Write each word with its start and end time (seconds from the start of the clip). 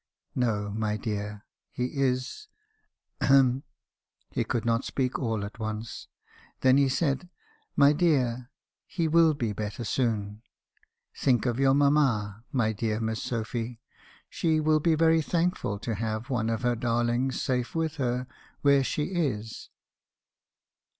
"'No, 0.35 0.71
my 0.71 0.97
dear. 0.97 1.45
He 1.69 1.99
is— 2.01 2.47
ahem'— 3.21 3.61
he 4.31 4.43
could 4.43 4.65
not 4.65 4.83
speak 4.83 5.19
all 5.19 5.45
at 5.45 5.59
once. 5.59 6.07
Then 6.61 6.77
he 6.77 6.89
said— 6.89 7.29
'My 7.77 7.93
dear! 7.93 8.49
he 8.87 9.07
will 9.07 9.35
be 9.35 9.53
better 9.53 9.83
soon. 9.83 10.41
Think 11.15 11.45
of 11.45 11.59
your 11.59 11.75
mamma, 11.75 12.43
my 12.51 12.73
dear 12.73 12.99
Miss 12.99 13.21
Sophy. 13.21 13.79
She 14.27 14.59
will 14.59 14.79
be 14.79 14.95
very 14.95 15.21
thankful 15.21 15.77
to 15.77 15.93
have 15.93 16.31
one 16.31 16.49
of 16.49 16.63
her 16.63 16.75
darlings 16.75 17.39
safe 17.39 17.75
with 17.75 17.97
her, 17.97 18.25
where 18.63 18.83
she 18.83 19.03
is.' 19.03 19.69